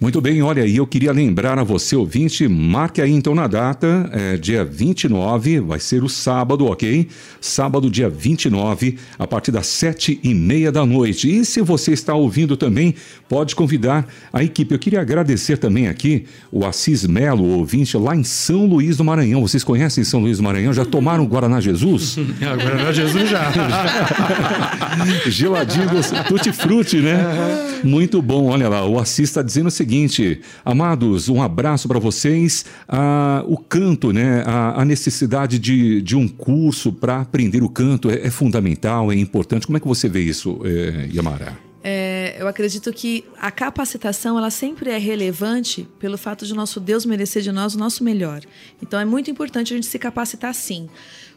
[0.00, 4.08] Muito bem, olha, e eu queria lembrar a você, ouvinte, marque aí então na data,
[4.10, 7.06] é, dia 29, vai ser o sábado, ok?
[7.42, 11.30] Sábado, dia 29, a partir das sete e meia da noite.
[11.30, 12.94] E se você está ouvindo também,
[13.28, 14.74] pode convidar a equipe.
[14.74, 19.42] Eu queria agradecer também aqui o Assis Melo, ouvinte, lá em São Luís do Maranhão.
[19.42, 20.72] Vocês conhecem São Luís do Maranhão?
[20.72, 22.16] Já tomaram Guaraná Jesus?
[22.40, 23.52] Agora na Jesus já.
[25.26, 27.80] Geladinho gostoso, tutti-frutti, né?
[27.84, 28.46] Muito bom.
[28.46, 32.64] Olha lá, o Assis está dizendo o seguinte: amados, um abraço para vocês.
[32.88, 34.42] Ah, o canto, né?
[34.46, 39.16] A, a necessidade de, de um curso para aprender o canto é, é fundamental, é
[39.16, 39.66] importante.
[39.66, 41.71] Como é que você vê isso, eh, Yamara?
[41.84, 47.04] É, eu acredito que a capacitação ela sempre é relevante pelo fato de nosso Deus
[47.04, 48.40] merecer de nós o nosso melhor.
[48.80, 50.88] Então é muito importante a gente se capacitar sim.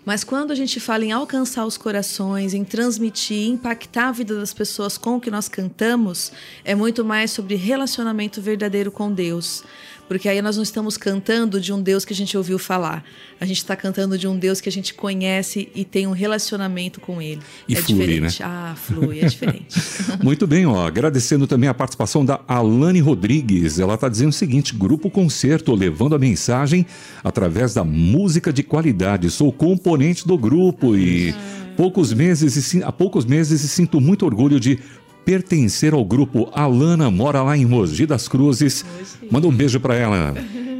[0.05, 4.53] Mas quando a gente fala em alcançar os corações, em transmitir, impactar a vida das
[4.53, 6.31] pessoas com o que nós cantamos,
[6.63, 9.63] é muito mais sobre relacionamento verdadeiro com Deus.
[10.07, 13.03] Porque aí nós não estamos cantando de um Deus que a gente ouviu falar.
[13.39, 17.01] A gente está cantando de um Deus que a gente conhece e tem um relacionamento
[17.01, 17.41] com Ele.
[17.67, 18.43] E é flui, diferente.
[18.43, 19.79] Ah, flui, é diferente.
[20.23, 20.85] Muito bem, ó.
[20.85, 23.79] Agradecendo também a participação da Alane Rodrigues.
[23.79, 26.85] Ela está dizendo o seguinte: Grupo Concerto, levando a mensagem
[27.23, 29.29] através da música de qualidade.
[29.31, 31.33] Sou componente do grupo e
[31.75, 34.79] poucos meses e há poucos meses e sinto muito orgulho de
[35.25, 36.49] pertencer ao grupo.
[36.53, 38.85] Alana mora lá em Mogi das Cruzes.
[39.29, 40.33] Manda um beijo para ela.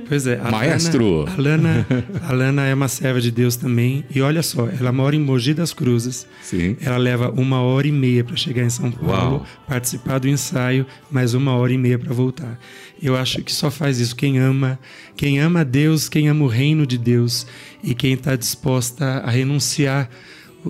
[0.07, 0.39] Pois é.
[0.39, 1.25] a Maestro.
[1.35, 4.05] Lana, a Lana, a Lana é uma serva de Deus também.
[4.13, 6.27] E olha só, ela mora em Mogi das Cruzes.
[6.43, 6.77] Sim.
[6.79, 9.45] Ela leva uma hora e meia para chegar em São Paulo, Uau.
[9.67, 12.59] participar do ensaio, mais uma hora e meia para voltar.
[13.01, 14.79] Eu acho que só faz isso quem ama,
[15.17, 17.45] quem ama a Deus, quem ama o reino de Deus
[17.83, 20.09] e quem está disposta a renunciar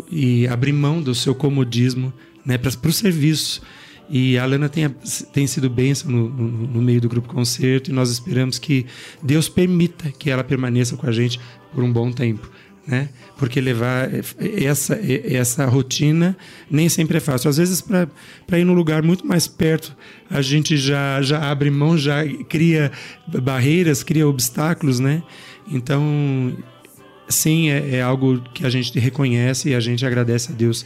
[0.09, 2.11] e abrir mão do seu comodismo
[2.46, 3.62] né, para o serviço.
[4.10, 4.88] E a Lana tem,
[5.34, 8.86] tem sido bênção no, no, no meio do grupo concerto e nós esperamos que
[9.22, 11.39] Deus permita que ela permaneça com a gente
[11.74, 12.50] por um bom tempo.
[12.88, 13.10] Né?
[13.36, 16.38] Porque levar essa, essa rotina
[16.70, 17.50] nem sempre é fácil.
[17.50, 19.96] Às vezes, para ir num lugar muito mais perto,
[20.30, 22.91] a gente já, já abre mão, já cria
[23.41, 25.24] barreiras, cria obstáculos, né?
[25.68, 26.56] Então,
[27.28, 30.86] sim, é, é algo que a gente reconhece e a gente agradece a Deus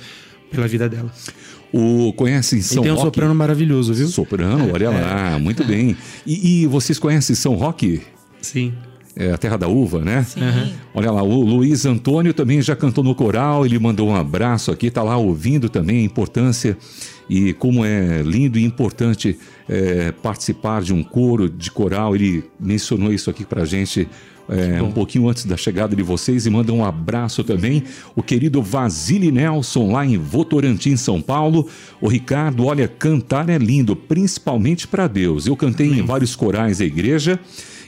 [0.52, 1.12] pela vida dela.
[1.72, 3.08] O conhece E São tem um Roque?
[3.08, 4.08] soprano maravilhoso, viu?
[4.08, 5.96] Soprano, olha lá, muito bem.
[6.26, 8.02] E, e vocês conhecem São Roque?
[8.42, 8.74] Sim.
[9.16, 10.24] É a terra da uva, né?
[10.24, 10.40] Sim.
[10.94, 14.90] Olha lá, o Luiz Antônio também já cantou no coral, ele mandou um abraço aqui,
[14.90, 16.78] tá lá ouvindo também a importância
[17.30, 19.38] e como é lindo e importante
[19.68, 22.16] é, participar de um coro, de coral.
[22.16, 24.08] Ele mencionou isso aqui pra gente
[24.50, 27.84] é, um pouquinho antes da chegada de vocês e manda um abraço também.
[28.16, 31.68] O querido Vasile Nelson, lá em Votorantim, São Paulo.
[32.02, 35.46] O Ricardo, olha, cantar é lindo, principalmente para Deus.
[35.46, 37.40] Eu cantei em vários corais da igreja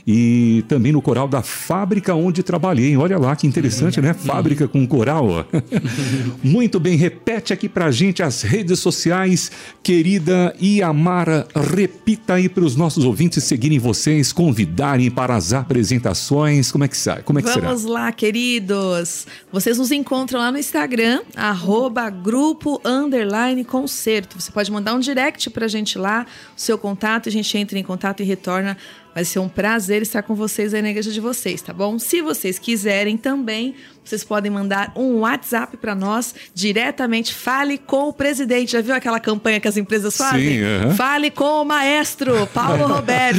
[0.06, 2.96] e também no coral da fábrica onde trabalhei.
[2.96, 4.12] Olha lá que interessante, né?
[4.12, 5.46] Fábrica com coral.
[6.42, 9.50] Muito bem, repete aqui pra gente as redes sociais,
[9.82, 16.72] querida Iamara, repita aí para os nossos ouvintes seguirem vocês, convidarem para as apresentações.
[16.72, 17.22] Como é que sai?
[17.22, 17.68] Como é que será?
[17.68, 19.26] Vamos lá, queridos.
[19.52, 24.40] Vocês nos encontram lá no Instagram, arroba grupo underline concerto.
[24.40, 26.26] Você pode mandar um direct pra gente lá,
[26.56, 28.76] o seu contato, a gente entra em contato e retorna.
[29.14, 31.98] Vai ser um prazer estar com vocês aí na igreja de vocês, tá bom?
[31.98, 37.34] Se vocês quiserem também, vocês podem mandar um WhatsApp para nós diretamente.
[37.34, 38.72] Fale com o presidente.
[38.72, 40.58] Já viu aquela campanha que as empresas fazem?
[40.58, 40.94] Sim, aham.
[40.94, 43.38] Fale com o maestro, Paulo Roberto.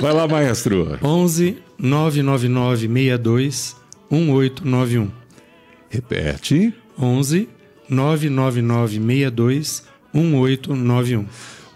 [0.00, 0.98] Vai lá, maestro.
[1.02, 3.76] 11 999 62
[4.10, 5.10] 1891.
[5.88, 6.74] Repete.
[6.98, 7.48] 11
[7.88, 11.26] 999 62 1891.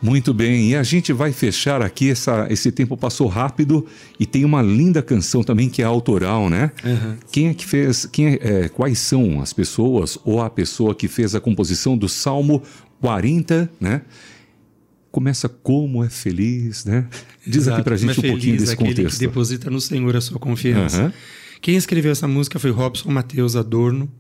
[0.03, 3.87] Muito bem, e a gente vai fechar aqui, essa, esse tempo passou rápido
[4.19, 6.73] e tem uma linda canção também que é autoral, né?
[7.31, 11.07] Quem é que fez, quem é, é, quais são as pessoas ou a pessoa que
[11.07, 12.63] fez a composição do Salmo
[13.01, 14.03] 40, né?
[15.11, 17.07] Começa como é feliz, né?
[17.47, 19.19] Diz aqui Exato, pra gente como um é pouquinho feliz desse aquele contexto.
[19.19, 21.03] que deposita no Senhor a sua confiança.
[21.03, 21.13] Aham.
[21.61, 24.11] Quem escreveu essa música foi Robson Mateus Adorno.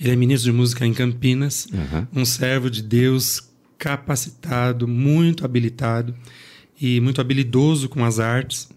[0.00, 2.08] Ele é ministro de música em Campinas, Aham.
[2.14, 3.51] um servo de Deus
[3.86, 6.14] capacitado, muito habilitado
[6.80, 8.68] e muito habilidoso com as artes.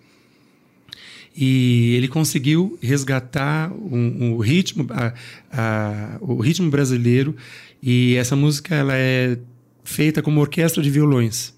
[1.38, 5.14] E ele conseguiu resgatar um- o ritmo, a-
[5.51, 7.36] a- o ritmo brasileiro.
[7.84, 9.38] E essa música ela é
[9.84, 11.53] feita como orquestra de violões.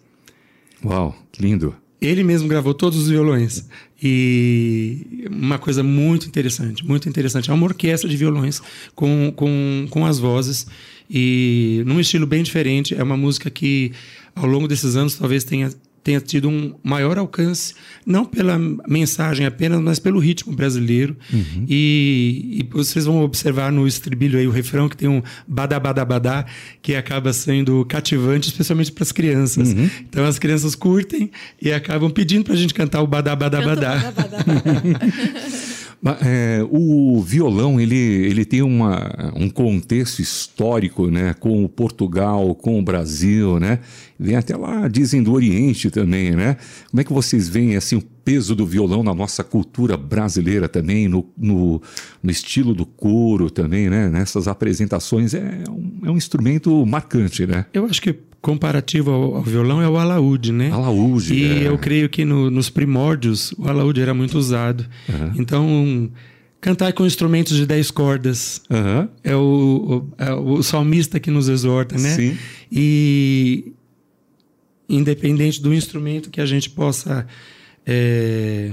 [0.83, 1.73] Uau, que lindo.
[2.01, 3.65] Ele mesmo gravou todos os violões.
[4.03, 7.49] E uma coisa muito interessante, muito interessante.
[7.49, 8.61] É uma orquestra de violões
[8.93, 10.67] com, com, com as vozes
[11.09, 12.95] e num estilo bem diferente.
[12.95, 13.91] É uma música que,
[14.35, 15.69] ao longo desses anos, talvez tenha,
[16.03, 17.73] tenha tido um maior alcance,
[18.05, 21.15] não pela mensagem apenas, mas pelo ritmo brasileiro.
[21.67, 26.05] E, e vocês vão observar no estribilho aí o refrão que tem um badá, badá,
[26.05, 26.45] badá,
[26.81, 29.69] que acaba sendo cativante, especialmente para as crianças.
[30.09, 31.31] Então as crianças curtem
[31.61, 33.95] e acabam pedindo para a gente cantar o badá, badá, badá.
[33.95, 34.99] badá, badá, badá.
[36.23, 42.79] É, o violão ele, ele tem uma, um contexto histórico, né, com o Portugal, com
[42.79, 43.79] o Brasil, né?
[44.19, 46.57] Vem até lá, dizem do Oriente também, né?
[46.89, 51.07] Como é que vocês veem assim o peso do violão na nossa cultura brasileira também,
[51.07, 51.81] no, no,
[52.21, 54.09] no estilo do coro também, né?
[54.09, 57.65] Nessas apresentações é um, é um instrumento marcante, né?
[57.73, 58.15] Eu acho que
[58.47, 60.71] comparativo ao, ao violão é o alaúde, né?
[60.71, 61.33] Alaúde.
[61.33, 61.67] E é.
[61.67, 64.85] eu creio que no- nos primórdios o alaúde era muito usado.
[65.35, 66.09] Então,
[66.61, 69.09] cantar com instrumentos de 10 cordas Aham.
[69.21, 69.41] é o,
[70.17, 72.09] o, é o salmista que nos exorta, né?
[72.15, 72.37] Sim.
[72.71, 73.73] E
[74.87, 77.27] independente do instrumento que a gente possa.
[77.85, 78.71] é,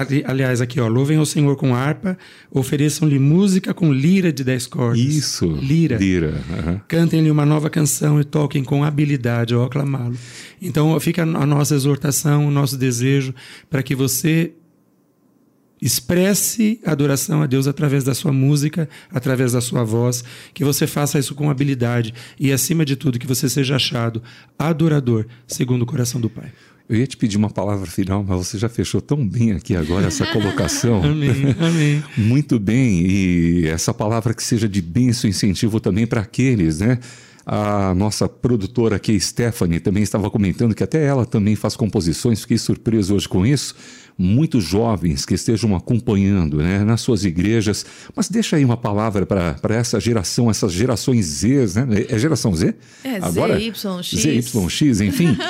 [0.00, 2.16] ali- aliás, aqui, ó, louvem ao Senhor com harpa,
[2.50, 4.98] ofereçam-lhe música com lira de 10 cordas.
[5.00, 5.46] Isso.
[5.46, 5.96] Lira.
[5.96, 6.34] Lira.
[6.58, 6.80] aham.
[6.88, 10.16] Cantem-lhe uma nova canção e toquem com habilidade ao aclamá-lo.
[10.60, 13.34] Então fica a nossa exortação, o nosso desejo
[13.70, 14.52] para que você
[15.80, 20.24] expresse adoração a Deus através da sua música, através da sua voz,
[20.54, 24.22] que você faça isso com habilidade e acima de tudo que você seja achado
[24.58, 26.50] adorador segundo o coração do Pai.
[26.88, 30.06] Eu ia te pedir uma palavra final, mas você já fechou tão bem aqui agora
[30.06, 31.02] essa colocação.
[31.04, 31.54] Amém.
[31.58, 32.04] Amém.
[32.16, 36.98] Muito bem, e essa palavra que seja de bênção e incentivo também para aqueles, né?
[37.48, 42.58] A nossa produtora aqui, Stephanie, também estava comentando que até ela também faz composições, fiquei
[42.58, 43.72] surpreso hoje com isso.
[44.18, 47.86] Muitos jovens que estejam acompanhando né, nas suas igrejas,
[48.16, 52.06] mas deixa aí uma palavra para essa geração, essas gerações Z, né?
[52.08, 52.74] É geração Z?
[53.04, 53.56] É, Agora?
[53.56, 53.84] ZYX.
[54.16, 55.36] ZYX, enfim.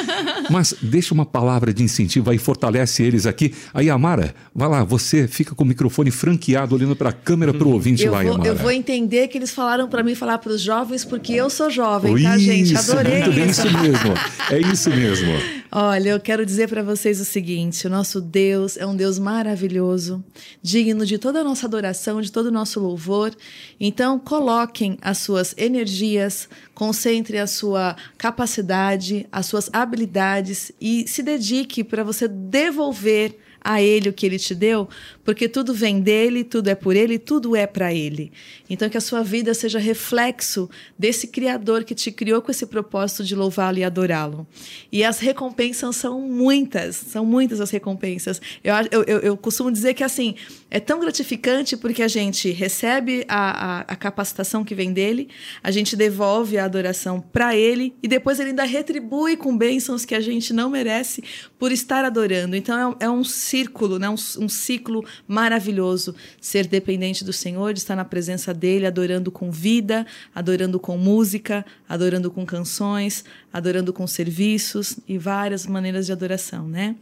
[0.50, 3.52] Mas deixa uma palavra de incentivo aí, fortalece eles aqui.
[3.74, 7.66] Aí, Amara, vai lá, você fica com o microfone franqueado, olhando para a câmera, para
[7.66, 8.48] o ouvinte Eu lá, vou, Amara.
[8.48, 11.70] eu vou entender que eles falaram para mim falar para os jovens, porque eu sou
[11.70, 11.85] jovem,
[12.22, 12.74] tá, gente?
[12.74, 13.66] Isso, Adorei muito bem, isso.
[13.66, 14.14] isso mesmo.
[14.50, 15.56] É isso mesmo.
[15.70, 20.24] Olha, eu quero dizer para vocês o seguinte: o nosso Deus é um Deus maravilhoso,
[20.62, 23.34] digno de toda a nossa adoração, de todo o nosso louvor.
[23.78, 31.84] Então, coloquem as suas energias, concentre a sua capacidade, as suas habilidades e se dedique
[31.84, 34.88] para você devolver a ele o que ele te deu,
[35.26, 38.30] porque tudo vem dele, tudo é por ele, tudo é para ele.
[38.70, 43.24] Então que a sua vida seja reflexo desse criador que te criou com esse propósito
[43.24, 44.46] de louvá-lo e adorá-lo.
[44.90, 48.40] E as recompensas são muitas, são muitas as recompensas.
[48.62, 48.74] Eu,
[49.04, 50.36] eu, eu, costumo dizer que assim
[50.70, 55.28] é tão gratificante porque a gente recebe a, a, a capacitação que vem dele,
[55.60, 60.14] a gente devolve a adoração para ele e depois ele ainda retribui com bênçãos que
[60.14, 61.20] a gente não merece
[61.58, 62.54] por estar adorando.
[62.54, 64.08] Então é, um- é um círculo, né?
[64.08, 69.50] um, um ciclo maravilhoso ser dependente do Senhor, de estar na presença dele, adorando com
[69.50, 76.68] vida, adorando com música, adorando com canções, adorando com serviços e várias maneiras de adoração,
[76.68, 76.96] né?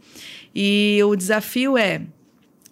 [0.53, 2.01] E o desafio é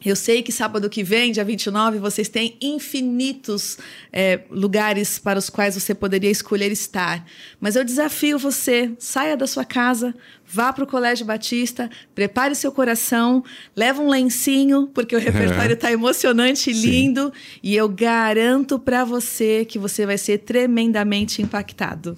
[0.05, 3.77] eu sei que sábado que vem, dia 29, vocês têm infinitos
[4.11, 7.25] é, lugares para os quais você poderia escolher estar.
[7.59, 10.13] Mas eu desafio você: saia da sua casa,
[10.53, 13.43] vá para o Colégio Batista, prepare seu coração,
[13.75, 17.33] leva um lencinho, porque o repertório está emocionante e lindo.
[17.63, 22.15] E eu garanto para você que você vai ser tremendamente impactado.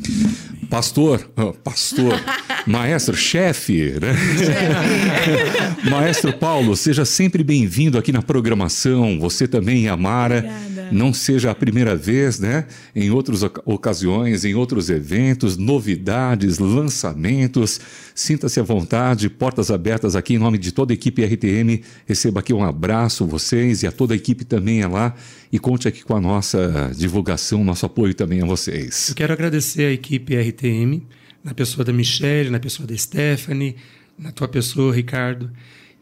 [0.70, 2.14] Pastor, ah, pastor,
[2.68, 4.14] maestro, chefe, né?
[5.90, 9.18] Maestro Paulo, seja sempre bem-vindo aqui na programação.
[9.20, 10.40] Você também, Amara.
[10.40, 10.75] Obrigada.
[10.92, 12.66] Não seja a primeira vez, né?
[12.96, 17.80] Em outras oca- ocasiões, em outros eventos, novidades, lançamentos.
[18.14, 21.82] Sinta-se à vontade, portas abertas aqui em nome de toda a equipe RTM.
[22.06, 25.16] Receba aqui um abraço vocês e a toda a equipe também é lá
[25.52, 29.10] e conte aqui com a nossa divulgação, nosso apoio também a vocês.
[29.10, 31.02] Eu quero agradecer a equipe RTM,
[31.44, 33.76] na pessoa da Michelle, na pessoa da Stephanie,
[34.18, 35.52] na tua pessoa, Ricardo.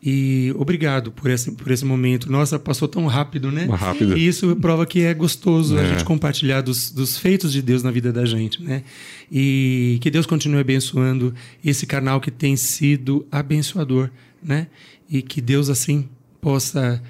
[0.05, 2.29] E obrigado por esse, por esse momento.
[2.29, 3.65] Nossa, passou tão rápido, né?
[3.71, 4.17] Rápido.
[4.17, 5.89] E isso prova que é gostoso a É.
[5.91, 8.83] gente compartilhar dos, dos feitos de Deus na vida da gente, né?
[9.31, 11.33] E que Deus continue abençoando
[11.63, 14.09] esse canal que tem sido abençoador,
[14.43, 14.67] né?
[15.09, 16.09] E que Deus, assim,
[16.41, 17.01] possa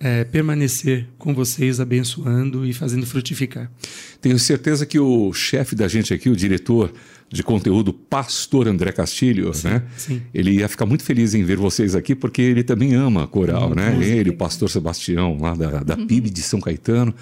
[0.00, 3.70] eh, permanecer com vocês, abençoando e fazendo frutificar.
[4.22, 6.92] Tenho certeza que o chefe da gente aqui, o diretor
[7.30, 9.82] de conteúdo, Pastor André Castilho, né?
[9.96, 10.22] sim.
[10.32, 13.98] Ele ia ficar muito feliz em ver vocês aqui, porque ele também ama coral, né?
[14.00, 17.14] Ele, o pastor Sebastião, lá da, da PIB de São Caetano.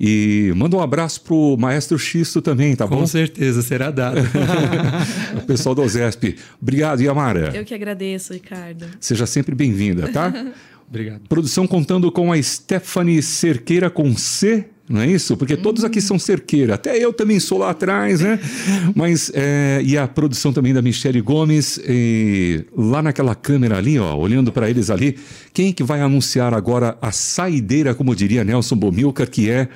[0.00, 3.00] E manda um abraço pro maestro Xisto também, tá bom?
[3.00, 4.20] Com certeza, será dado.
[5.36, 6.36] o pessoal do OSESP.
[6.60, 7.52] Obrigado, Yamara.
[7.54, 8.86] Eu que agradeço, Ricardo.
[9.00, 10.32] Seja sempre bem-vinda, tá?
[10.88, 11.22] Obrigado.
[11.28, 15.36] Produção contando com a Stephanie Cerqueira com C, não é isso?
[15.36, 18.38] Porque todos aqui são Cerqueira, até eu também sou lá atrás, né?
[18.94, 24.16] Mas, é, e a produção também da Michele Gomes, e lá naquela câmera ali, ó,
[24.16, 25.16] olhando para eles ali,
[25.52, 29.68] quem que vai anunciar agora a saideira, como diria Nelson Bomilcar, que é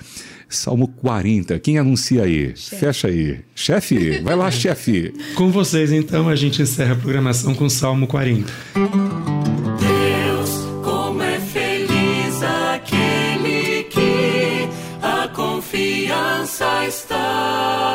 [0.48, 1.58] Salmo 40.
[1.60, 2.52] Quem anuncia aí?
[2.56, 3.38] Fecha aí.
[3.54, 5.14] Chefe, vai lá, chefe.
[5.34, 8.52] Com vocês, então, a gente encerra a programação com Salmo 40.
[16.60, 17.89] Está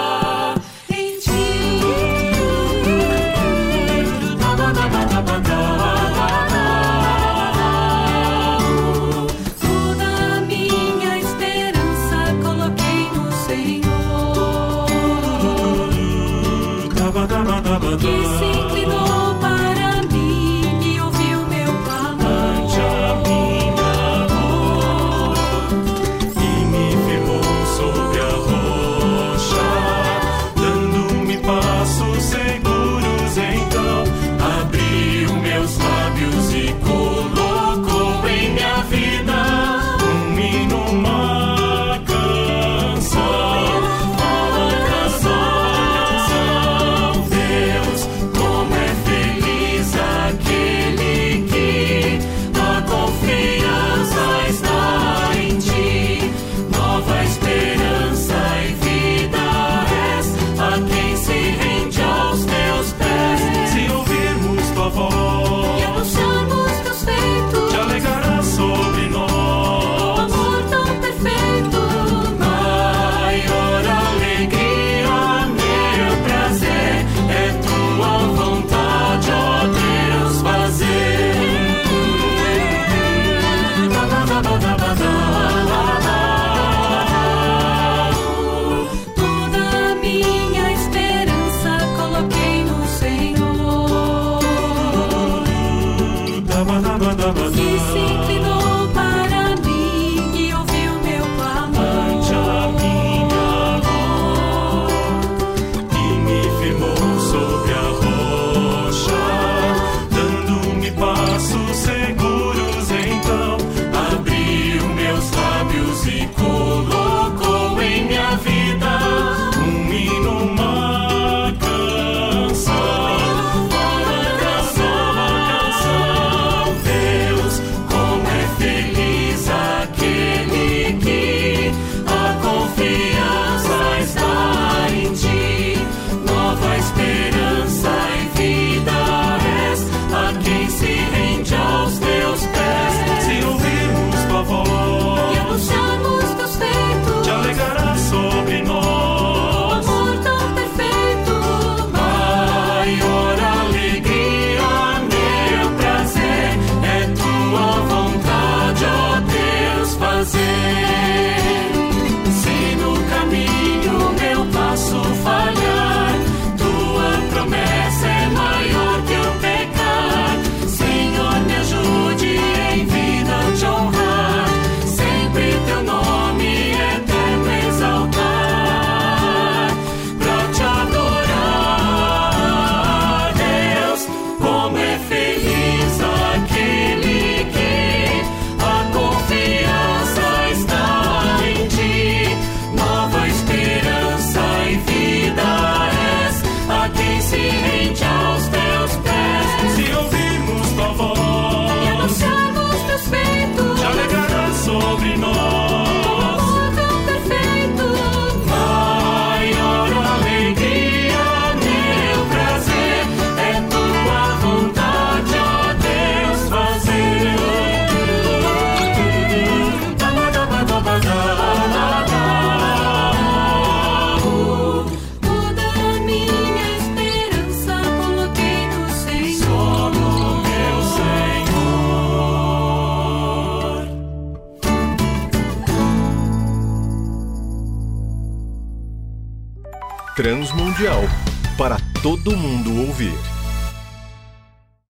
[242.25, 243.34] todo mundo ouvir.